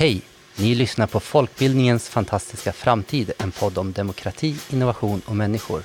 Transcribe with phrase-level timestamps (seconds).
[0.00, 0.20] Hej!
[0.56, 5.82] Ni lyssnar på Folkbildningens fantastiska framtid, en podd om demokrati, innovation och människor.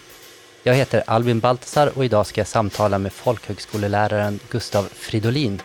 [0.63, 5.61] Jag heter Albin Baltasar och idag ska jag samtala med folkhögskoleläraren Gustav Fridolin.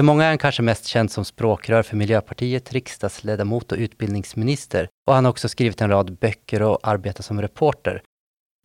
[0.00, 4.88] För många är han kanske mest känd som språkrör för Miljöpartiet, riksdagsledamot och utbildningsminister.
[5.06, 8.02] Och han har också skrivit en rad böcker och arbetat som reporter.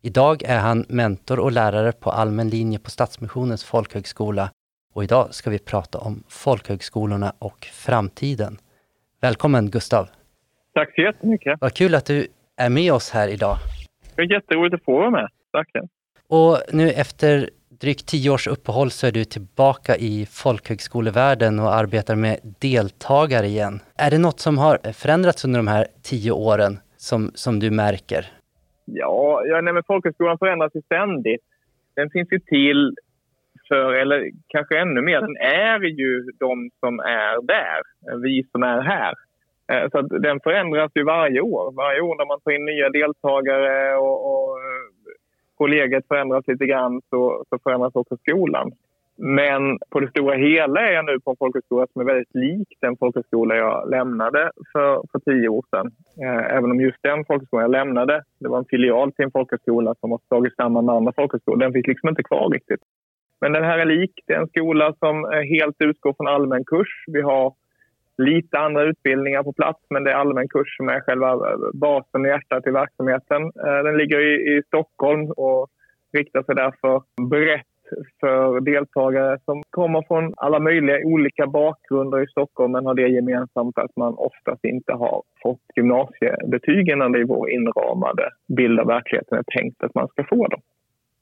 [0.01, 4.49] Idag är han mentor och lärare på allmän linje på Stadsmissionens folkhögskola.
[4.93, 8.57] Och idag ska vi prata om folkhögskolorna och framtiden.
[9.21, 10.07] Välkommen Gustav!
[10.73, 11.61] Tack så jättemycket!
[11.61, 13.57] Vad kul att du är med oss här idag.
[14.15, 15.29] Det är jätteroligt att få vara med.
[15.51, 15.69] Tack!
[16.27, 17.49] Och nu efter
[17.81, 23.79] drygt tio års uppehåll så är du tillbaka i folkhögskolevärlden och arbetar med deltagare igen.
[23.97, 28.25] Är det något som har förändrats under de här tio åren som, som du märker?
[28.85, 31.41] Ja, ja nej, men folkhögskolan förändras ju ständigt.
[31.95, 32.95] Den finns ju till
[33.67, 37.81] för, eller kanske ännu mer, den är ju de som är där,
[38.23, 39.13] vi som är här.
[39.71, 41.71] Eh, så den förändras ju varje år.
[41.71, 44.57] Varje år när man tar in nya deltagare och, och
[45.55, 48.71] kollegiet förändras lite grann så, så förändras också skolan.
[49.17, 52.67] Men på det stora hela är jag nu på en folkhögskola som är väldigt lik
[52.81, 55.91] den folkhögskola jag lämnade för, för tio år sedan.
[56.23, 59.95] Eh, även om just den folkhögskolan jag lämnade, det var en filial till en folkhögskola
[59.99, 61.59] som har slagits samman med andra folkhögskolor.
[61.59, 62.81] Den finns liksom inte kvar riktigt.
[63.41, 64.11] Men den här är lik.
[64.27, 67.03] Det är en skola som eh, helt utgår från allmän kurs.
[67.07, 67.53] Vi har
[68.17, 72.21] lite andra utbildningar på plats men det är allmän kurs som är själva eh, basen
[72.21, 73.43] och hjärtat i verksamheten.
[73.43, 75.67] Eh, den ligger i, i Stockholm och
[76.13, 77.65] riktar sig därför brett
[78.19, 83.77] för deltagare som kommer från alla möjliga olika bakgrunder i Stockholm men har det gemensamt
[83.77, 89.37] att man oftast inte har fått gymnasiebetyg innan det i vår inramade bild av verkligheten
[89.37, 90.61] är tänkt att man ska få dem.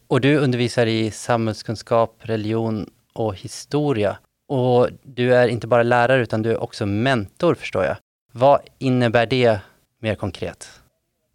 [0.08, 4.18] Och du undervisar i samhällskunskap, religion och historia.
[4.56, 7.96] Och du är inte bara lärare utan du är också mentor förstår jag.
[8.32, 9.62] Vad innebär det
[10.00, 10.60] mer konkret?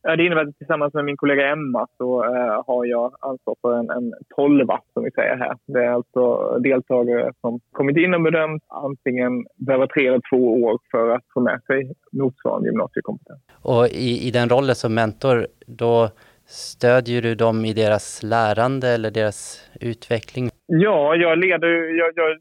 [0.03, 3.91] Det innebär att tillsammans med min kollega Emma så uh, har jag ansvar för en,
[3.91, 5.57] en tolva som vi säger här.
[5.67, 10.79] Det är alltså deltagare som kommit in och bedömt antingen behöver tre eller två år
[10.91, 13.41] för att få med sig motsvarande gymnasiekompetens.
[13.63, 16.09] Och i, i den rollen som mentor, då
[16.47, 20.51] stödjer du dem i deras lärande eller deras utveckling?
[20.67, 21.69] Ja, jag leder,
[21.99, 22.39] jag, jag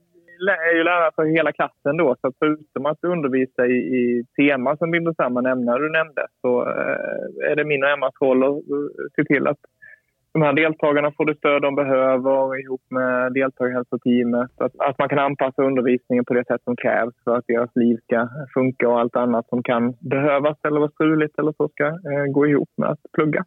[0.71, 4.91] är ju lärare för hela klassen då, så förutom att undervisa i, i teman som
[4.91, 9.05] binder samman ämnen du nämnde så eh, är det min och Emmas roll att eh,
[9.15, 9.59] se till att
[10.37, 14.51] de här deltagarna får det stöd de behöver ihop med deltagarhälsoteamet.
[14.57, 17.97] Att, att man kan anpassa undervisningen på det sätt som krävs för att deras liv
[18.03, 22.25] ska funka och allt annat som kan behövas eller vara struligt eller så ska eh,
[22.31, 23.45] gå ihop med att plugga.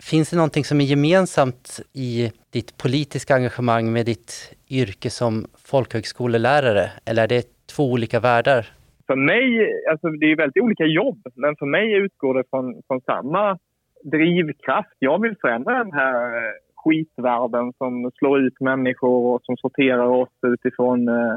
[0.00, 6.90] Finns det någonting som är gemensamt i ditt politiska engagemang med ditt yrke som folkhögskolelärare?
[7.04, 7.46] Eller är det
[7.76, 8.66] två olika världar?
[9.06, 13.00] För mig, alltså det är väldigt olika jobb, men för mig utgår det från, från
[13.00, 13.58] samma
[14.04, 14.96] drivkraft.
[14.98, 20.34] Jag vill förändra den här eh, skitvärlden som slår ut människor och som sorterar oss
[20.46, 21.36] utifrån eh,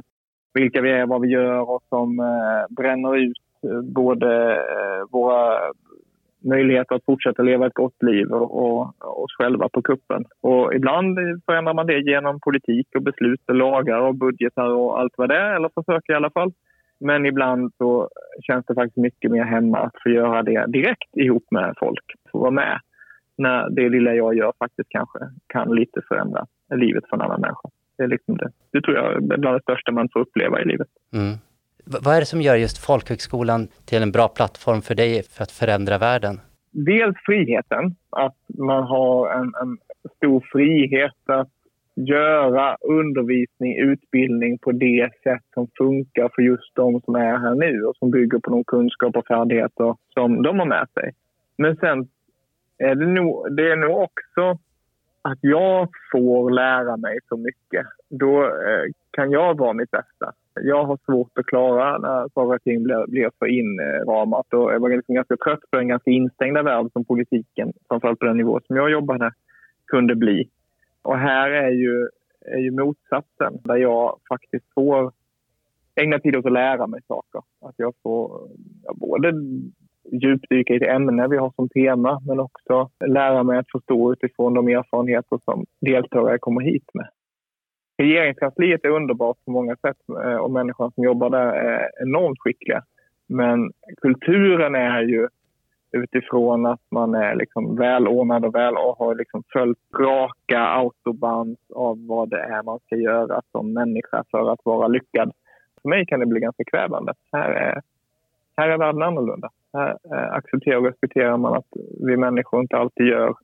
[0.53, 3.37] vilka vi är, vad vi gör och som eh, bränner ut
[3.83, 4.61] både
[5.11, 5.59] våra
[6.43, 10.25] möjlighet att fortsätta leva ett gott liv och, och oss själva på kuppen.
[10.41, 15.13] Och ibland förändrar man det genom politik och beslut och lagar och budgetar och allt
[15.17, 16.51] vad det är, eller försöker i alla fall.
[16.99, 18.09] Men ibland så
[18.41, 22.05] känns det faktiskt mycket mer hemma att få göra det direkt ihop med folk.
[22.31, 22.79] Få vara med
[23.37, 26.45] när det lilla jag gör faktiskt kanske kan lite förändra
[26.75, 27.69] livet för en annan människa.
[27.97, 28.49] Det är liksom det.
[28.71, 30.87] Det tror jag är bland det största man får uppleva i livet.
[31.13, 31.37] Mm.
[31.91, 35.51] Vad är det som gör just folkhögskolan till en bra plattform för dig för att
[35.51, 36.39] förändra världen?
[36.71, 39.77] Dels friheten, att man har en, en
[40.17, 41.49] stor frihet att
[41.95, 47.83] göra undervisning, utbildning på det sätt som funkar för just de som är här nu
[47.83, 51.11] och som bygger på de kunskaper och färdigheter som de har med sig.
[51.57, 52.07] Men sen
[52.77, 54.59] är det nog, det är nog också
[55.21, 57.85] att jag får lära mig så mycket.
[58.09, 60.33] Då eh, kan jag vara mitt bästa
[60.63, 64.53] jag har svårt att klara när saker och ting blir, blir för inramat.
[64.53, 68.25] Och jag var liksom ganska trött på den ganska instängda värld som politiken, framförallt på
[68.25, 69.31] den nivå som jag jobbade,
[69.87, 70.49] kunde bli.
[71.01, 72.07] Och här är ju,
[72.41, 75.11] är ju motsatsen, där jag faktiskt får
[75.95, 77.41] ägna tid åt att lära mig saker.
[77.61, 78.49] Att jag får
[78.83, 79.33] ja, både
[80.11, 84.53] djupdyka i ett ämne vi har som tema men också lära mig att förstå utifrån
[84.53, 87.07] de erfarenheter som deltagare kommer hit med.
[87.99, 92.83] Regeringskansliet är underbart på många sätt eh, och människorna som jobbar där är enormt skickliga.
[93.27, 95.27] Men kulturen är ju
[95.91, 102.07] utifrån att man är liksom välordnad och väl och har liksom följt raka autobans av
[102.07, 105.31] vad det är man ska göra som människa för att vara lyckad.
[105.81, 107.13] För mig kan det bli ganska kvävande.
[107.31, 107.81] Här är,
[108.57, 109.49] här är världen annorlunda.
[109.73, 111.67] Här eh, accepterar och respekterar man att
[112.05, 113.35] vi människor inte alltid gör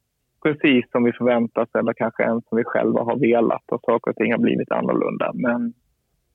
[0.45, 4.17] precis som vi förväntas eller kanske ens som vi själva har velat och saker och
[4.17, 5.31] ting har blivit annorlunda.
[5.33, 5.73] Men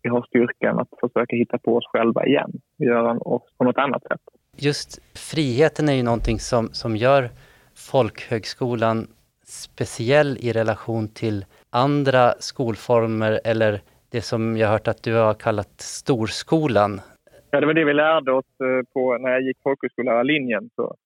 [0.03, 3.79] vi har styrkan att försöka hitta på oss själva igen och göra oss på något
[3.79, 4.21] annat sätt.
[4.57, 7.29] Just friheten är ju någonting som, som gör
[7.91, 9.07] folkhögskolan
[9.45, 13.81] speciell i relation till andra skolformer eller
[14.13, 17.01] det som jag hört att du har kallat storskolan.
[17.51, 20.71] Ja, det var det vi lärde oss eh, på när jag gick folkhögskollärarlinjen.
[20.77, 20.97] Så,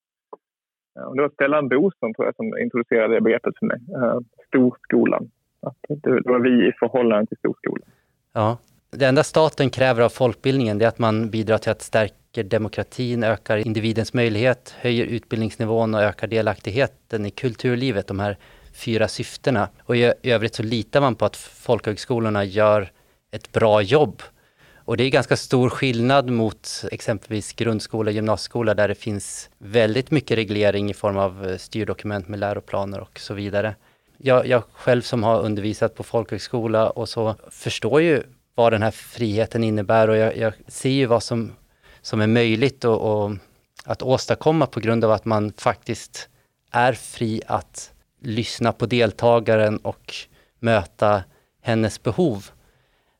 [0.95, 3.79] det var Stellan Boström tror jag som introducerade det begreppet för mig.
[3.95, 5.31] Eh, storskolan.
[5.61, 7.89] Att det, det var vi i förhållande till storskolan.
[8.33, 8.59] Ja,
[8.91, 13.57] det enda staten kräver av folkbildningen är att man bidrar till att stärka demokratin, ökar
[13.57, 18.37] individens möjlighet, höjer utbildningsnivån och ökar delaktigheten i kulturlivet, de här
[18.75, 19.69] fyra syftena.
[19.83, 22.89] Och i övrigt så litar man på att folkhögskolorna gör
[23.33, 24.23] ett bra jobb.
[24.85, 30.11] Och det är ganska stor skillnad mot exempelvis grundskola och gymnasieskola där det finns väldigt
[30.11, 33.75] mycket reglering i form av eh, styrdokument med läroplaner och så vidare.
[34.19, 38.23] Jag, jag själv som har undervisat på folkhögskola och så förstår ju
[38.55, 41.53] vad den här friheten innebär och jag, jag ser ju vad som,
[42.03, 43.33] som är möjligt och, och,
[43.85, 46.29] att åstadkomma på grund av att man faktiskt
[46.71, 50.15] är fri att lyssna på deltagaren och
[50.59, 51.23] möta
[51.63, 52.51] hennes behov.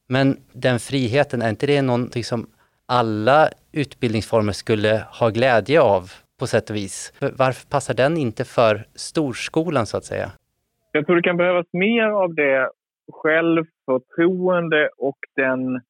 [0.09, 2.47] Men den friheten, är inte det någonting som
[2.87, 7.13] alla utbildningsformer skulle ha glädje av på sätt och vis?
[7.21, 10.31] Varför passar den inte för storskolan så att säga?
[10.93, 12.71] Jag tror det kan behövas mer av det
[13.13, 15.81] självförtroende och den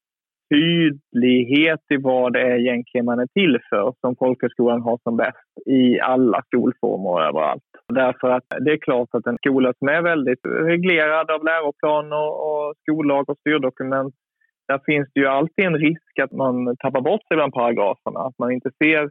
[0.53, 5.67] tydlighet i vad det är egentligen man är till för som folkhögskolan har som bäst
[5.67, 7.63] i alla skolformer och överallt.
[7.93, 12.73] Därför att det är klart att en skola som är väldigt reglerad av läroplaner och
[12.81, 14.13] skollag och styrdokument
[14.67, 18.19] där finns det ju alltid en risk att man tappar bort sig bland paragraferna.
[18.19, 19.09] Att man inte ser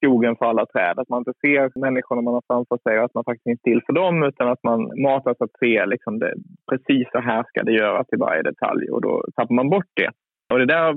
[0.00, 0.98] skogen för alla träd.
[0.98, 3.72] Att man inte ser människorna man har framför sig och att man faktiskt inte är
[3.72, 6.34] till för dem utan att man matas att se liksom det,
[6.70, 10.10] precis så här ska det göras i varje detalj och då tappar man bort det.
[10.50, 10.94] Och det där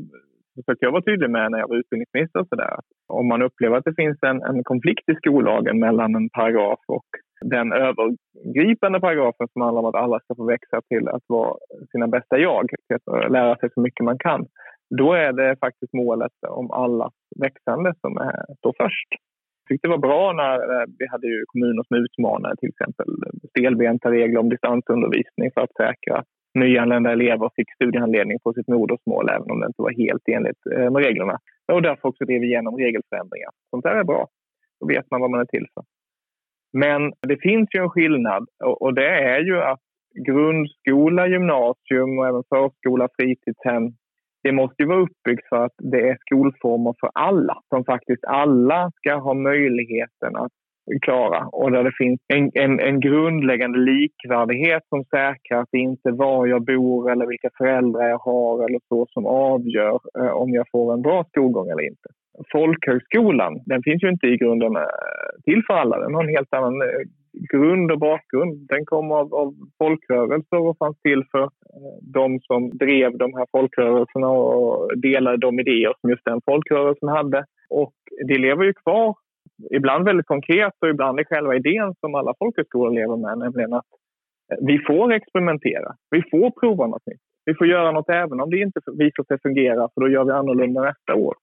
[0.55, 2.39] försökte jag vara tydlig med när jag var utbildningsminister.
[2.39, 2.75] Och så där.
[3.07, 7.09] Om man upplever att det finns en, en konflikt i skollagen mellan en paragraf och
[7.45, 11.53] den övergripande paragrafen som handlar om att alla ska få växa till att vara
[11.91, 14.45] sina bästa jag, att lära sig så mycket man kan.
[14.99, 19.09] Då är det faktiskt målet om allas växande som är, står först.
[19.63, 23.07] Jag tyckte det var bra när eh, vi hade ju kommuner som utmanade till exempel
[23.49, 29.29] stelbenta regler om distansundervisning för att säkra att nyanlända elever fick studiehandledning på sitt modersmål
[29.29, 31.39] även om det inte var helt enligt eh, med reglerna.
[31.71, 33.49] Och därför också drev vi igenom regelförändringar.
[33.69, 34.27] Sånt där är bra.
[34.79, 35.83] Då vet man vad man är till för.
[36.73, 39.79] Men det finns ju en skillnad och det är ju att
[40.27, 43.93] grundskola, gymnasium och även förskola, fritidshem
[44.43, 47.61] det måste ju vara uppbyggt för att det är skolformer för alla.
[47.69, 50.51] Som faktiskt alla ska ha möjligheten att
[51.01, 56.09] klara och där det finns en, en, en grundläggande likvärdighet som säkrar att det inte
[56.09, 60.49] är var jag bor eller vilka föräldrar jag har eller så som avgör eh, om
[60.49, 62.09] jag får en bra skolgång eller inte.
[62.51, 64.81] Folkhögskolan, den finns ju inte i grunden eh,
[65.43, 65.99] till för alla.
[65.99, 67.03] Den har en helt annan eh,
[67.51, 68.67] grund och bakgrund.
[68.69, 73.45] Den kom av, av folkrörelser och fanns till för eh, de som drev de här
[73.51, 77.45] folkrörelserna och delade de idéer som just den folkrörelsen hade.
[77.69, 77.93] Och
[78.27, 79.15] det lever ju kvar,
[79.71, 83.85] ibland väldigt konkret och ibland i själva idén som alla folkhögskolor lever med, nämligen att
[84.51, 85.95] eh, vi får experimentera.
[86.11, 87.21] Vi får prova något nytt.
[87.45, 90.31] Vi får göra något även om det inte visar sig fungera, för då gör vi
[90.31, 91.35] annorlunda nästa år.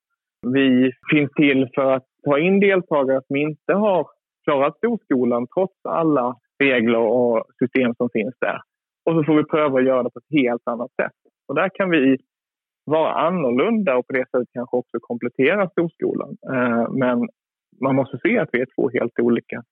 [0.46, 4.06] Vi finns till för att ta in deltagare som inte har
[4.44, 8.60] klarat storskolan trots alla regler och system som finns där.
[9.06, 11.12] Och så får vi pröva att göra det på ett helt annat sätt.
[11.48, 12.16] Och där kan vi
[12.84, 16.36] vara annorlunda och på det sättet kanske också komplettera storskolan.
[16.52, 17.28] Eh, men
[17.80, 19.62] man måste se att vi är två helt olika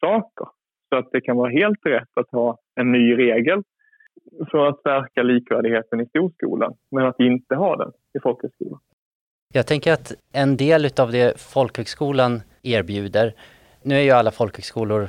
[0.00, 0.46] saker.
[0.88, 3.62] Så att det kan vara helt rätt att ha en ny regel
[4.50, 8.80] för att stärka likvärdigheten i storskolan, men att inte ha den i folkhögskolan.
[9.52, 13.34] Jag tänker att en del av det folkhögskolan erbjuder
[13.82, 15.08] nu är ju alla folkhögskolor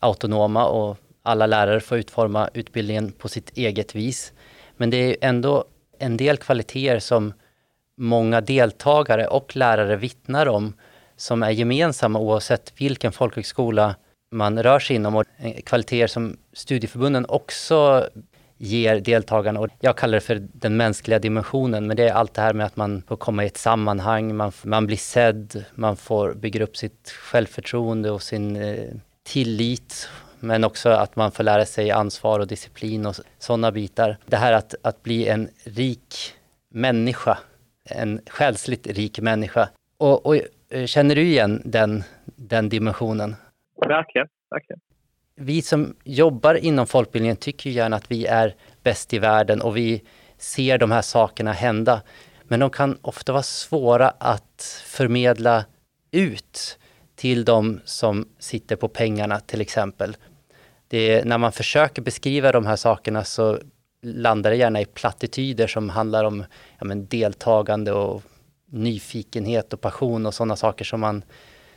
[0.00, 4.32] autonoma och alla lärare får utforma utbildningen på sitt eget vis.
[4.76, 5.64] Men det är ändå
[5.98, 7.32] en del kvaliteter som
[7.96, 10.72] många deltagare och lärare vittnar om
[11.16, 13.94] som är gemensamma oavsett vilken folkhögskola
[14.30, 15.24] man rör sig inom och
[15.66, 18.08] kvaliteter som studieförbunden också
[18.58, 19.60] ger deltagarna.
[19.60, 22.66] Och jag kallar det för den mänskliga dimensionen, men det är allt det här med
[22.66, 26.76] att man får komma i ett sammanhang, man, man blir sedd, man får bygga upp
[26.76, 28.88] sitt självförtroende och sin eh,
[29.22, 30.08] tillit
[30.40, 34.18] men också att man får lära sig ansvar och disciplin och sådana bitar.
[34.26, 36.32] Det här att, att bli en rik
[36.70, 37.38] människa,
[37.84, 39.68] en själsligt rik människa.
[39.98, 40.36] Och, och
[40.86, 43.36] känner du igen den, den dimensionen?
[43.86, 44.80] Verkligen, verkligen.
[45.36, 49.76] Vi som jobbar inom folkbildningen tycker ju gärna att vi är bäst i världen och
[49.76, 50.02] vi
[50.38, 52.02] ser de här sakerna hända.
[52.44, 55.64] Men de kan ofta vara svåra att förmedla
[56.10, 56.78] ut
[57.14, 60.16] till de som sitter på pengarna till exempel
[60.88, 63.58] det, när man försöker beskriva de här sakerna så
[64.02, 66.44] landar det gärna i plattityder som handlar om
[66.78, 68.22] ja, deltagande och
[68.74, 71.24] nyfikenhet och passion och sådana saker som man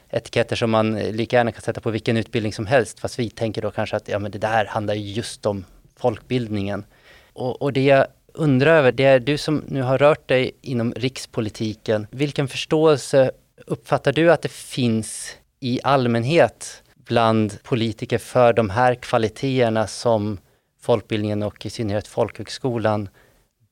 [0.09, 2.99] etiketter som man eh, lika gärna kan sätta på vilken utbildning som helst.
[2.99, 6.85] Fast vi tänker då kanske att ja, men det där handlar just om folkbildningen.
[7.33, 10.93] Och, och det jag undrar över, det är du som nu har rört dig inom
[10.93, 12.07] rikspolitiken.
[12.11, 13.31] Vilken förståelse
[13.65, 20.37] uppfattar du att det finns i allmänhet bland politiker för de här kvaliteterna som
[20.81, 23.09] folkbildningen och i synnerhet folkhögskolan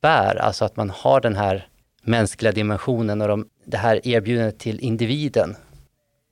[0.00, 0.36] bär.
[0.36, 1.68] Alltså att man har den här
[2.06, 5.50] mänskliga dimensionen och de, det här erbjudandet till individen.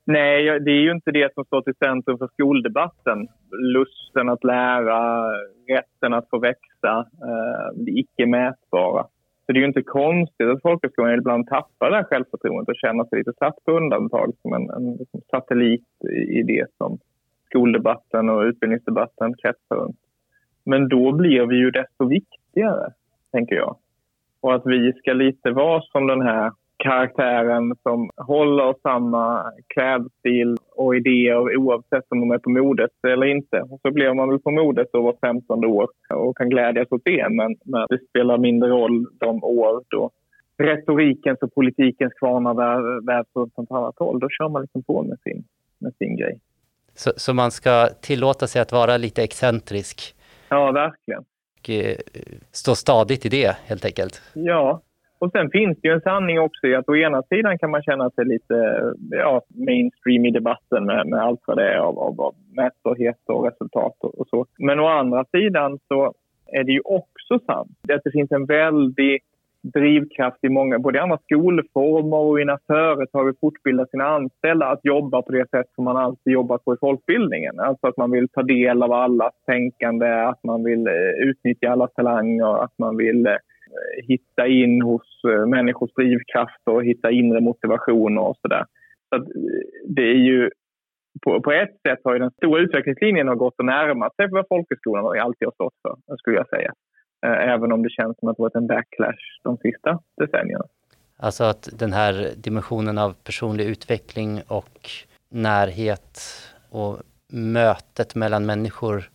[0.05, 3.27] Nej, det är ju inte det som står till centrum för skoldebatten.
[3.51, 5.29] Lusten att lära,
[5.69, 9.03] rätten att få växa, eh, det icke mätbara.
[9.45, 13.03] Så det är ju inte konstigt att folkhögskolan ibland tappar det här självförtroendet och känner
[13.03, 16.99] sig lite satt på undantag som en, en liksom satellit i det som
[17.45, 19.99] skoldebatten och utbildningsdebatten kretsar runt.
[20.65, 22.91] Men då blir vi ju desto viktigare,
[23.31, 23.77] tänker jag.
[24.45, 30.95] Och att vi ska lite vara som den här karaktären som håller samma klädstil och
[30.95, 33.61] idéer oavsett om de är på modet eller inte.
[33.61, 37.01] Och så blir man väl på modet då var 15 år och kan glädjas åt
[37.05, 40.11] det men, men det spelar mindre roll de år då
[40.57, 44.19] retorikens och politikens kvarnar vävs runt åt annat håll.
[44.19, 45.43] Då kör man liksom på med sin,
[45.79, 46.39] med sin grej.
[46.93, 50.15] Så, så man ska tillåta sig att vara lite excentrisk?
[50.49, 51.23] Ja, verkligen.
[51.65, 51.95] Och eh,
[52.51, 54.21] stå stadigt i det helt enkelt?
[54.33, 54.81] Ja,
[55.19, 57.83] och sen finns det ju en sanning också i att å ena sidan kan man
[57.83, 62.21] känna sig lite ja, mainstream i debatten med, med allt vad det är av, av,
[62.21, 64.45] av mätbarhet och resultat och, och, så.
[64.57, 66.13] Men å andra sidan så
[66.45, 69.21] är det ju också sant att det finns en väldig
[69.73, 74.65] drivkraft i många, både i andra skolformer och i när företag vill fortbilda sina anställda
[74.65, 77.59] att jobba på det sätt som man alltid jobbat på i folkbildningen.
[77.59, 81.93] Alltså att man vill ta del av allas tänkande, att man vill eh, utnyttja allas
[81.93, 83.35] talanger, att man vill eh,
[84.07, 88.65] hitta in hos eh, människors drivkrafter och hitta inre motivationer och sådär.
[89.09, 89.31] Så, så
[89.87, 90.49] det är ju
[91.23, 95.19] på, på, ett sätt har ju den stora utvecklingslinjen gått att närma sig vad folkhögskolan
[95.19, 96.73] alltid har stått för, skulle jag säga.
[97.25, 100.65] Eh, även om det känns som att det varit en backlash de sista decennierna.
[101.17, 104.89] Alltså att den här dimensionen av personlig utveckling och
[105.29, 106.19] närhet
[106.69, 109.09] och mötet mellan människor,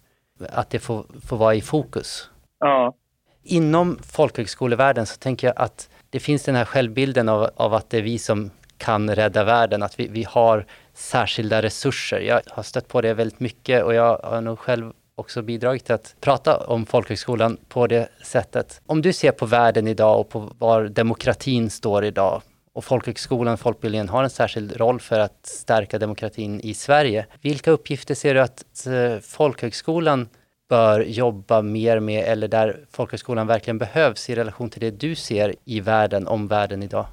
[0.52, 2.31] att det får, får vara i fokus.
[2.59, 2.95] Ja.
[3.43, 7.99] Inom folkhögskolevärlden så tänker jag att det finns den här självbilden av, av att det
[7.99, 12.21] är vi som kan rädda världen, att vi, vi har särskilda resurser.
[12.21, 15.95] Jag har stött på det väldigt mycket och jag har nog själv också bidragit till
[15.95, 18.81] att prata om folkhögskolan på det sättet.
[18.87, 23.61] Om du ser på världen idag och på var demokratin står idag och folkhögskolan och
[23.61, 27.27] folkbildningen har en särskild roll för att stärka demokratin i Sverige.
[27.43, 30.29] Vilka uppgifter ser du att eh, folkhögskolan
[30.69, 35.55] bör jobba mer med eller där folkhögskolan verkligen behövs i relation till det du ser
[35.65, 37.07] i världen, om världen idag?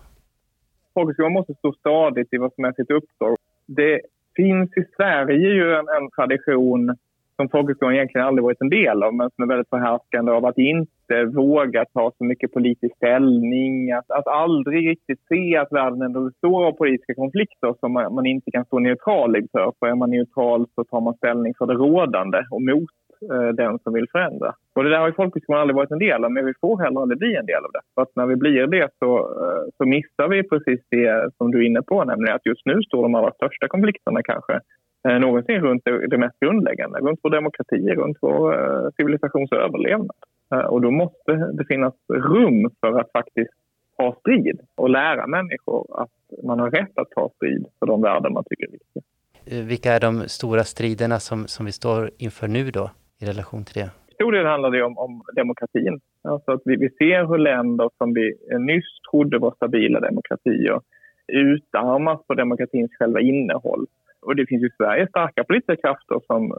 [0.93, 3.35] Folkhögskolan måste stå stadigt i vad som är sitt uppdrag.
[3.65, 4.01] Det
[4.35, 6.97] finns i Sverige ju en, en tradition
[7.37, 10.57] som folkhögskolan egentligen aldrig varit en del av men som är väldigt förhärskande av att
[10.57, 13.91] inte våga ta så mycket politisk ställning.
[13.91, 18.25] Att, att aldrig riktigt se att världen ändå består av politiska konflikter som man, man
[18.25, 19.71] inte kan stå neutral inför.
[19.79, 22.95] För är man neutral så tar man ställning för det rådande och mot
[23.31, 24.53] eh, den som vill förändra.
[24.75, 26.77] Och det där har ju folkhögskolan liksom aldrig varit en del av men vi får
[26.83, 27.81] heller aldrig bli en del av det.
[27.95, 31.57] För att när vi blir det så, eh, så missar vi precis det som du
[31.61, 34.59] är inne på nämligen att just nu står de allra största konflikterna kanske
[35.07, 40.17] eh, någonsin runt det, det, mest grundläggande, runt vår demokrati, runt vår eh, civilisations överlevnad.
[40.53, 43.53] Eh, och då måste det finnas rum för att faktiskt
[43.97, 48.33] ta strid och lära människor att man har rätt att ta strid för de värden
[48.33, 49.03] man tycker är viktiga.
[49.45, 53.65] Eh, vilka är de stora striderna som, som vi står inför nu då i relation
[53.65, 53.89] till det?
[54.13, 55.99] Stor del handlar det om, om demokratin.
[56.21, 60.79] Alltså att vi, vi ser hur länder som vi nyss trodde var stabila demokratier
[61.27, 63.85] utarmas på demokratins själva innehåll.
[64.27, 66.53] Och det finns i Sverige starka politiska krafter som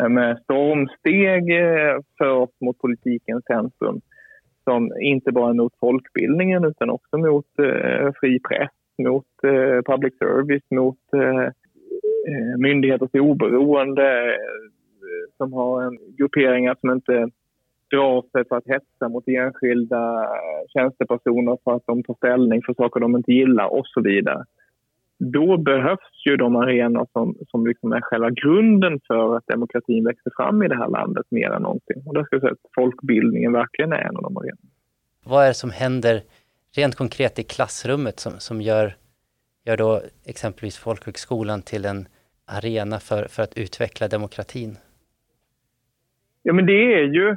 [0.00, 4.00] eh, med stormsteg eh, förs mot politikens centrum
[4.64, 9.26] som inte bara mot folkbildningen utan också mot eh, fri press, mot
[9.86, 10.98] public service, mot
[12.58, 14.36] myndigheters oberoende
[15.36, 17.28] som har en grupperingar som inte
[17.90, 20.28] drar sig för att hetsa mot enskilda
[20.68, 24.44] tjänstepersoner för att de tar ställning för saker de inte gillar och så vidare.
[25.18, 30.30] Då behövs ju de arenor som, som liksom är själva grunden för att demokratin växer
[30.36, 32.02] fram i det här landet mer än någonting.
[32.06, 34.70] Och där ska jag säga att folkbildningen verkligen är en av de arenorna.
[35.24, 36.22] Vad är det som händer
[36.76, 38.94] rent konkret i klassrummet som, som gör,
[39.64, 42.08] gör då exempelvis folkhögskolan till en
[42.46, 44.76] arena för, för att utveckla demokratin?
[46.42, 47.36] Ja, men det är ju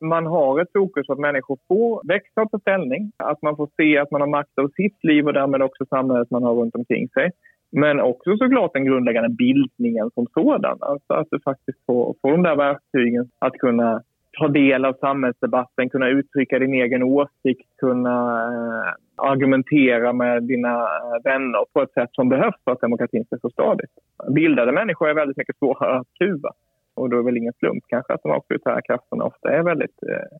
[0.00, 3.12] man har ett fokus på att människor får växa och ta ställning.
[3.16, 6.30] Att man får se att man har makt över sitt liv och därmed också samhället
[6.30, 7.30] man har runt omkring sig.
[7.72, 10.78] Men också såklart den grundläggande bildningen som sådan.
[10.80, 14.02] Alltså att du faktiskt får, får de där verktygen att kunna
[14.38, 21.22] ta del av samhällsdebatten, kunna uttrycka din egen åsikt, kunna eh, argumentera med dina eh,
[21.24, 23.90] vänner på ett sätt som behövs för att demokratin ska stå stadigt.
[24.34, 26.50] Bildade människor är väldigt mycket svårare att kuva.
[26.94, 30.02] Och då är det väl ingen slump kanske att de auktoritära krafterna ofta är väldigt
[30.02, 30.38] eh,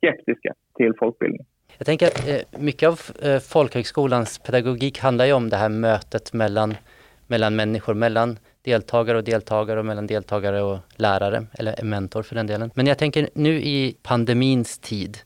[0.00, 1.46] skeptiska till folkbildning.
[1.78, 6.32] Jag tänker att eh, mycket av eh, folkhögskolans pedagogik handlar ju om det här mötet
[6.32, 6.74] mellan,
[7.26, 12.46] mellan människor, mellan deltagare och deltagare och mellan deltagare och lärare, eller mentor för den
[12.46, 12.70] delen.
[12.74, 15.18] Men jag tänker nu i pandemins tid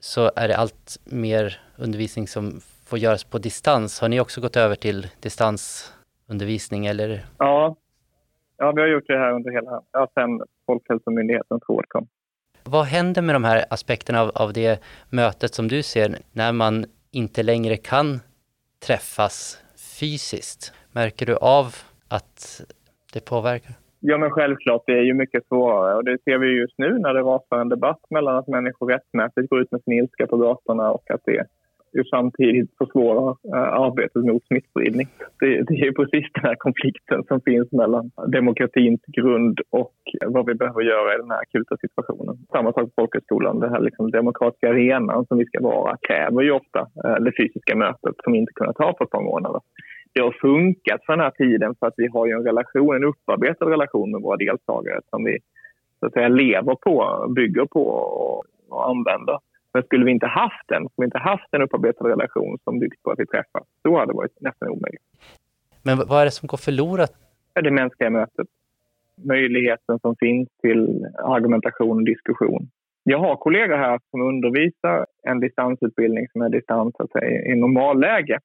[0.00, 4.00] så är det allt mer undervisning som får göras på distans.
[4.00, 7.26] Har ni också gått över till distansundervisning eller?
[7.38, 7.76] Ja,
[8.62, 12.06] Ja, vi har gjort det här under hela, ja, sen Folkhälsomyndighetens råd kom.
[12.64, 16.84] Vad händer med de här aspekterna av, av det mötet som du ser när man
[17.12, 18.20] inte längre kan
[18.86, 19.62] träffas
[20.00, 20.72] fysiskt?
[20.92, 21.66] Märker du av
[22.08, 22.60] att
[23.12, 23.72] det påverkar?
[24.00, 24.82] Ja, men självklart.
[24.86, 25.94] Det är ju mycket svårare.
[25.94, 29.50] Och det ser vi just nu när det rasar en debatt mellan att människor rättmätigt
[29.50, 31.46] går ut med sin ilska på gatorna och att det
[31.94, 35.08] ju samtidigt försvårar eh, arbetet mot smittspridning.
[35.40, 40.54] Det, det är precis den här konflikten som finns mellan demokratins grund och vad vi
[40.54, 42.36] behöver göra i den här akuta situationen.
[42.52, 43.60] Samma sak på folkhögskolan.
[43.60, 47.76] Den här liksom demokratiska arenan som vi ska vara kräver ju ofta eh, det fysiska
[47.76, 49.60] mötet som vi inte kunnat ha på ett par månader.
[50.14, 53.70] Det har funkat för den här tiden för att vi har en relation, en upparbetad
[53.70, 55.38] relation med våra deltagare som vi
[56.00, 59.38] så att säga lever på, bygger på och, och använder.
[59.74, 63.02] Men skulle vi inte haft den, skulle vi inte haft en upparbetad relation som byggt
[63.02, 65.02] på att vi träffas, då hade det varit nästan omöjligt.
[65.82, 67.12] Men vad är det som går förlorat?
[67.54, 68.46] Det mänskliga mötet.
[69.24, 72.70] Möjligheten som finns till argumentation och diskussion.
[73.04, 78.38] Jag har kollegor här som undervisar en distansutbildning som är distans säga, i normalläge.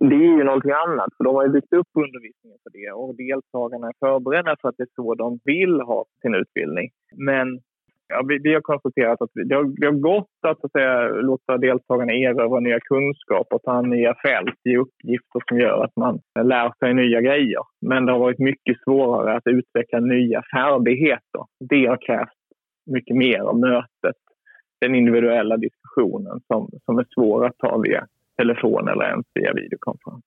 [0.00, 3.86] Det är ju någonting annat, för de har byggt upp undervisningen för det och deltagarna
[3.88, 6.90] är förberedda för att det är så de vill ha sin utbildning.
[7.16, 7.60] Men
[8.08, 11.58] Ja, vi, vi, har konstaterat att det har, det har gått att, att säga, låta
[11.58, 16.94] deltagarna erövra nya kunskaper, ta nya fält i uppgifter som gör att man lär sig
[16.94, 17.60] nya grejer.
[17.86, 21.42] Men det har varit mycket svårare att utveckla nya färdigheter.
[21.70, 22.42] Det har krävt
[22.86, 24.20] mycket mer av mötet,
[24.80, 28.06] den individuella diskussionen som, som är svår att ta via
[28.38, 30.24] telefon eller ens via videokonferens.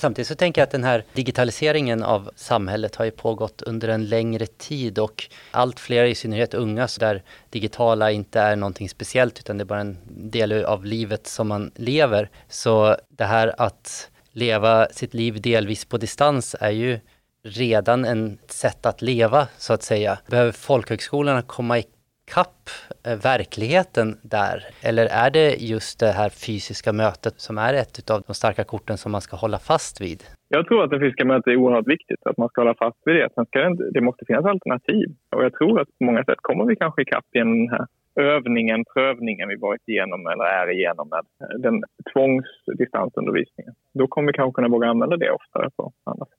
[0.00, 4.06] Samtidigt så tänker jag att den här digitaliseringen av samhället har ju pågått under en
[4.06, 9.38] längre tid och allt fler, i synnerhet unga, så där digitala inte är någonting speciellt
[9.38, 12.30] utan det är bara en del av livet som man lever.
[12.48, 17.00] Så det här att leva sitt liv delvis på distans är ju
[17.44, 20.18] redan ett sätt att leva så att säga.
[20.26, 21.99] Behöver folkhögskolorna komma ikapp
[22.30, 22.70] ikapp
[23.06, 24.64] eh, verkligheten där?
[24.82, 28.96] Eller är det just det här fysiska mötet som är ett av de starka korten
[28.98, 30.22] som man ska hålla fast vid?
[30.48, 33.14] Jag tror att det fysiska mötet är oerhört viktigt, att man ska hålla fast vid
[33.14, 33.28] det.
[33.34, 35.06] Sen ska det, det måste finnas alternativ.
[35.36, 38.84] Och jag tror att på många sätt kommer vi kanske ikapp genom den här övningen,
[38.94, 41.24] prövningen vi varit igenom eller är igenom med
[41.62, 43.74] den tvångsdistansundervisningen.
[43.94, 46.34] Då kommer vi kanske kunna våga använda det oftare på andra sätt.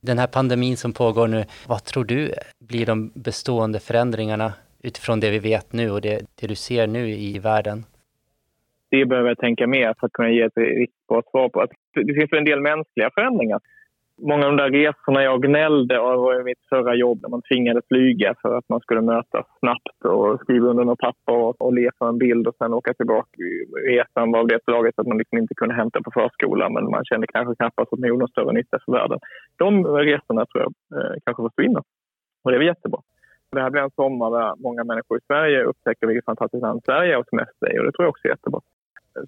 [0.00, 5.30] Den här pandemin som pågår nu, vad tror du blir de bestående förändringarna utifrån det
[5.30, 7.84] vi vet nu och det, det du ser nu i världen?
[8.90, 11.60] Det behöver jag tänka mer för att kunna ge ett riktigt bra svar på.
[11.60, 13.60] Alltså, det finns en del mänskliga förändringar.
[14.22, 17.84] Många av de där resorna jag gnällde av i mitt förra jobb när man tvingades
[17.88, 21.90] flyga för att man skulle mötas snabbt och skriva under något papper och, och le
[21.98, 23.30] för en bild och sen åka tillbaka.
[23.86, 27.04] Resan var av det slaget att man liksom inte kunde hämta på förskolan men man
[27.04, 29.18] kände kanske knappast att man gjorde någon större nytta för världen.
[29.56, 31.82] De resorna tror jag eh, kanske försvinner
[32.42, 33.00] och det är väl jättebra.
[33.56, 37.14] Det här blir en sommar där många människor i Sverige upptäcker vilket fantastiskt land Sverige
[37.14, 38.60] är och semester i och det tror jag också är jättebra.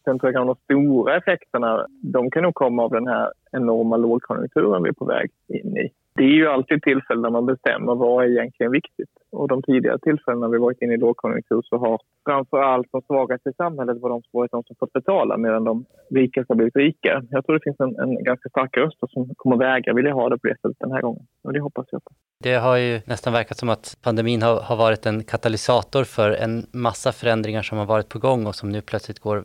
[0.04, 3.96] Sen tror jag att de stora effekterna, de kan nog komma av den här enorma
[3.96, 7.94] lågkonjunkturen vi är på väg in i det är ju alltid tillfällen när man bestämmer
[7.94, 9.12] vad är egentligen viktigt.
[9.32, 13.02] Och de tidigare tillfällena när vi varit inne i lågkonjunktur så har framför allt de
[13.02, 16.56] svagaste i samhället varit de som varit de som fått betala medan de rikaste har
[16.56, 17.22] blivit rikare.
[17.30, 20.38] Jag tror det finns en, en ganska stark röst som kommer vägra vilja ha det
[20.38, 21.26] på det sättet den här gången.
[21.42, 22.10] Och det hoppas jag på.
[22.44, 26.66] Det har ju nästan verkat som att pandemin har, har varit en katalysator för en
[26.72, 29.44] massa förändringar som har varit på gång och som nu plötsligt går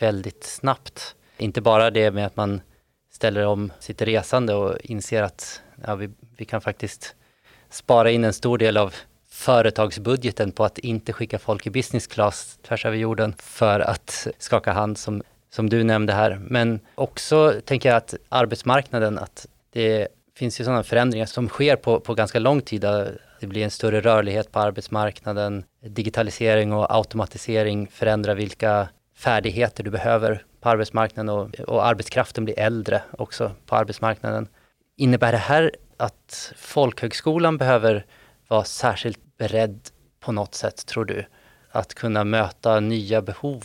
[0.00, 1.16] väldigt snabbt.
[1.38, 2.60] Inte bara det med att man
[3.14, 7.14] ställer om sitt resande och inser att ja, vi, vi kan faktiskt
[7.70, 8.94] spara in en stor del av
[9.30, 14.72] företagsbudgeten på att inte skicka folk i business class tvärs över jorden för att skaka
[14.72, 16.40] hand som, som du nämnde här.
[16.40, 22.00] Men också tänker jag att arbetsmarknaden, att det finns ju sådana förändringar som sker på,
[22.00, 22.80] på ganska lång tid.
[23.40, 25.64] Det blir en större rörlighet på arbetsmarknaden.
[25.80, 33.02] Digitalisering och automatisering förändrar vilka färdigheter du behöver på arbetsmarknaden och, och arbetskraften blir äldre
[33.18, 34.48] också på arbetsmarknaden.
[34.96, 38.04] Innebär det här att folkhögskolan behöver
[38.48, 39.80] vara särskilt beredd
[40.24, 41.24] på något sätt, tror du?
[41.72, 43.62] Att kunna möta nya behov?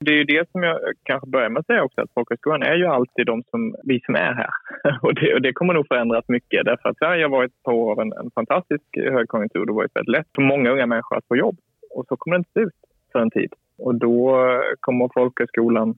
[0.00, 2.74] Det är ju det som jag kanske börjar med att säga också, att folkhögskolan är
[2.74, 4.52] ju alltid de som, vi som är här.
[5.02, 8.12] Och det, och det kommer nog förändras mycket därför att Sverige har varit på en,
[8.12, 9.66] en fantastisk högkonjunktur.
[9.66, 11.56] Det har varit väldigt lätt för många unga människor att få jobb.
[11.90, 12.80] Och så kommer det inte se ut
[13.12, 13.52] för en tid.
[13.78, 14.46] Och då
[14.80, 15.94] kommer folkhögskolan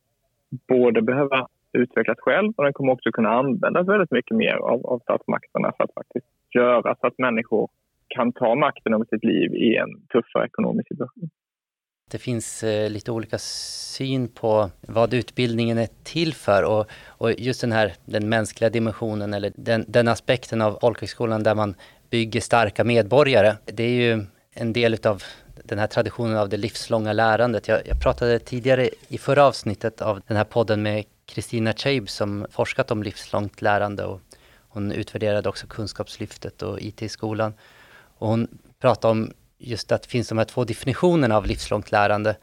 [0.69, 4.99] både behöva utvecklas själv och den kommer också kunna användas väldigt mycket mer av, av
[4.99, 7.69] statsmakterna för att faktiskt göra så att människor
[8.09, 11.31] kan ta makten över sitt liv i en tuffare ekonomisk situation.
[12.11, 17.61] Det finns eh, lite olika syn på vad utbildningen är till för och, och just
[17.61, 21.75] den här den mänskliga dimensionen eller den, den aspekten av folkhögskolan där man
[22.11, 23.53] bygger starka medborgare.
[23.65, 25.23] Det är ju en del av
[25.65, 27.69] den här traditionen av det livslånga lärandet.
[27.69, 32.47] Jag, jag, pratade tidigare i förra avsnittet av den här podden med Kristina Chabe som
[32.51, 34.21] forskat om livslångt lärande och
[34.69, 37.55] hon utvärderade också Kunskapslyftet och IT i skolan.
[38.19, 38.49] Och hon
[38.81, 42.37] pratade om just att det finns de här två definitionerna av livslångt lärande.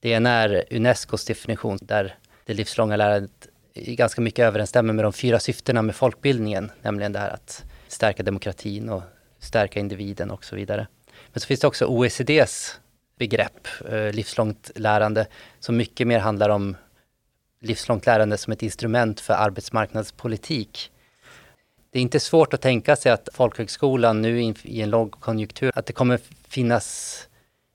[0.00, 2.14] Det ena är Unescos definition där
[2.44, 7.30] det livslånga lärandet ganska mycket överensstämmer med de fyra syftena med folkbildningen, nämligen det här
[7.30, 9.02] att stärka demokratin och
[9.38, 10.86] stärka individen och så vidare.
[11.32, 12.80] Men så finns det också OECDs
[13.18, 15.26] begrepp, eh, livslångt lärande,
[15.60, 16.76] som mycket mer handlar om
[17.60, 20.90] livslångt lärande som ett instrument för arbetsmarknadspolitik.
[21.90, 25.92] Det är inte svårt att tänka sig att folkhögskolan nu i en lågkonjunktur, att det
[25.92, 27.28] kommer finnas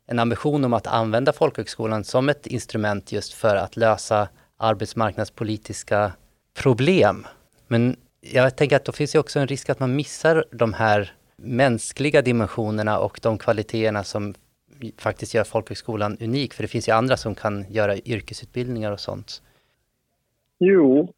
[0.08, 4.28] en ambition om att använda folkhögskolan som ett instrument just för att lösa
[4.58, 6.12] arbetsmarknadspolitiska
[6.54, 7.28] problem.
[7.68, 11.14] Men jag tänker att då finns det också en risk att man missar de här
[11.44, 14.34] mänskliga dimensionerna och de kvaliteterna som
[14.98, 16.54] faktiskt gör folkhögskolan unik.
[16.54, 19.42] För det finns ju andra som kan göra yrkesutbildningar och sånt.
[20.60, 21.14] Jo,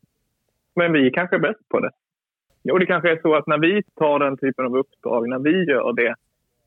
[0.76, 1.92] men vi är kanske bäst på det.
[2.72, 5.64] Och det kanske är så att när vi tar den typen av uppdrag, när vi
[5.64, 6.16] gör det,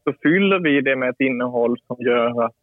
[0.04, 2.56] så fyller vi det med ett innehåll som gör att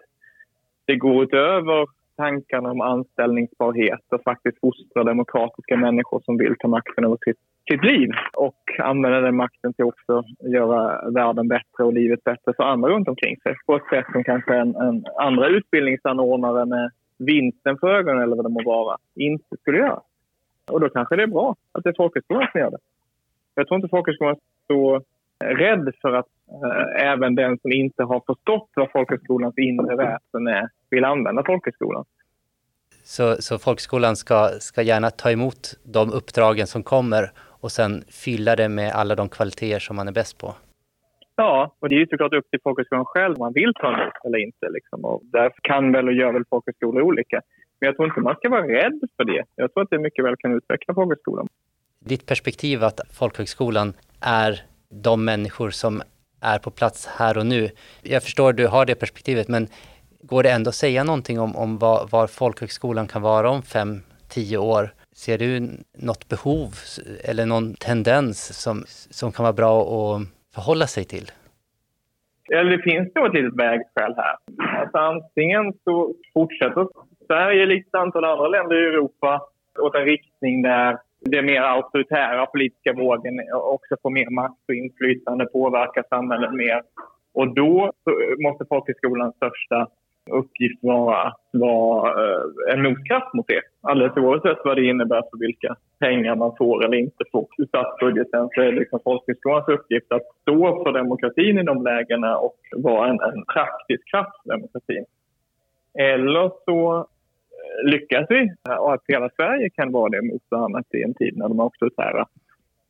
[0.86, 7.04] det går utöver tankarna om anställningsbarhet och faktiskt fostra demokratiska människor som vill ta makten
[7.04, 7.40] över sitt
[7.72, 12.64] sitt liv och använda den makten till också göra världen bättre och livet bättre för
[12.64, 17.78] andra runt omkring sig på ett sätt som kanske en, en andra utbildningsanordnare med vinsten
[17.78, 20.02] för ögonen eller vad det må vara inte skulle göra.
[20.72, 22.78] Och då kanske det är bra att det är folkhögskolan som gör det.
[23.56, 25.02] Jag tror inte folkhögskolan är så
[25.46, 26.28] rädd för att
[26.64, 32.06] eh, även den som inte har förstått vad folkhögskolans inre väsen är vill använda folkhögskolan.
[33.04, 37.32] Så, så folkskolan ska, ska gärna ta emot de uppdragen som kommer
[37.64, 40.56] och sen fylla det med alla de kvaliteter som man är bäst på.
[41.36, 44.14] Ja, och det är ju såklart upp till folkhögskolan själv om man vill ta emot
[44.26, 44.70] eller inte.
[44.70, 45.06] Liksom.
[45.06, 47.42] Och därför kan väl och gör väl folkhögskolor olika.
[47.80, 49.44] Men jag tror inte man ska vara rädd för det.
[49.56, 51.48] Jag tror att det mycket väl kan utveckla folkhögskolan.
[52.00, 56.02] Ditt perspektiv att folkhögskolan är de människor som
[56.42, 57.70] är på plats här och nu.
[58.02, 59.68] Jag förstår att du har det perspektivet, men
[60.26, 64.02] Går det ändå att säga någonting om, om var, var folkhögskolan kan vara om fem,
[64.30, 64.94] tio år?
[65.24, 65.60] Ser du
[66.10, 66.70] något behov
[67.30, 68.84] eller någon tendens som,
[69.20, 70.22] som kan vara bra att
[70.56, 71.28] förhålla sig till?
[72.56, 74.36] Eller det finns nog ett litet vägskäl här.
[74.80, 76.88] Alltså antingen så fortsätter
[77.28, 79.42] Sverige, likt ett antal andra länder i Europa,
[79.80, 85.46] åt en riktning där det mer auktoritära politiska vågen också får mer makt och inflytande,
[85.46, 86.82] påverkar samhället mer.
[87.34, 87.92] Och då
[88.44, 89.88] måste folkhögskolans största
[90.32, 93.62] uppgift vara att vara eh, en motkraft mot det.
[93.82, 98.50] Alldeles oavsett vad det innebär för vilka pengar man får eller inte får i statsbudgeten
[98.56, 103.10] så är det liksom folkhögskolans uppgift att stå för demokratin i de lägena och vara
[103.10, 105.06] en, en praktisk kraft för demokratin.
[106.00, 110.42] Eller så eh, lyckas vi och att hela Sverige kan vara det mot
[110.94, 112.26] i en tid när de auktoritära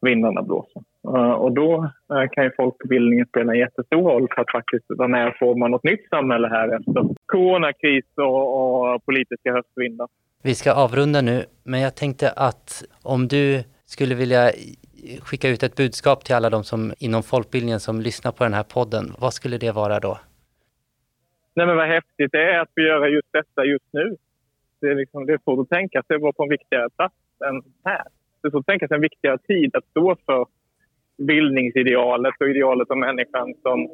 [0.04, 0.82] vindarna blåser.
[1.08, 5.08] Eh, och då eh, kan ju folkbildningen spela en jättestor roll för att faktiskt vara
[5.08, 10.08] med och forma något nytt samhälle här efter coronakris och, och politiska höstvindar.
[10.44, 14.52] Vi ska avrunda nu, men jag tänkte att om du skulle vilja
[15.22, 18.64] skicka ut ett budskap till alla de som inom folkbildningen som lyssnar på den här
[18.64, 20.20] podden, vad skulle det vara då?
[21.56, 24.16] Nej men vad häftigt det är att få göra just detta just nu.
[24.82, 27.16] Det är, liksom, det är svårt att tänka sig vara på en viktigare plats
[27.48, 28.04] än här.
[28.44, 30.46] Det är svårt att tänka sig en viktigare tid att stå för
[31.18, 33.90] bildningsidealet och idealet om människan som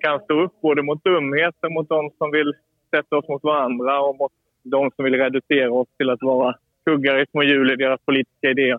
[0.00, 2.52] kan stå upp både mot dumheter, mot de som vill
[2.90, 6.54] sätta oss mot varandra och mot de som vill reducera oss till att vara
[6.84, 8.78] kuggar i små hjul i deras politiska idéer.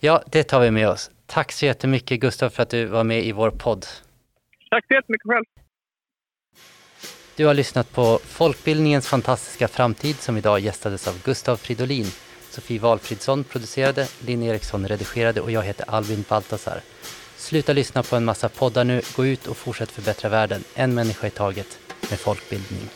[0.00, 1.10] Ja, det tar vi med oss.
[1.26, 3.84] Tack så jättemycket Gustav för att du var med i vår podd.
[4.70, 5.44] Tack så jättemycket själv.
[7.36, 12.06] Du har lyssnat på Folkbildningens fantastiska framtid som idag gästades av Gustav Fridolin.
[12.50, 16.80] Sofie Walfridsson producerade, Linn Eriksson redigerade och jag heter Albin Baltasar.
[17.36, 21.26] Sluta lyssna på en massa poddar nu, gå ut och fortsätt förbättra världen, en människa
[21.26, 21.78] i taget,
[22.10, 22.88] med folkbildning.